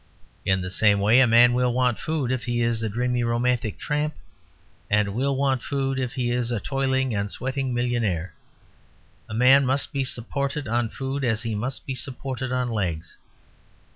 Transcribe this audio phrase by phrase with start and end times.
[0.47, 3.77] In the same way a man will want food if he is a dreamy romantic
[3.77, 4.15] tramp,
[4.89, 8.33] and will want food if he is a toiling and sweating millionaire.
[9.29, 13.15] A man must be supported on food as he must be supported on legs.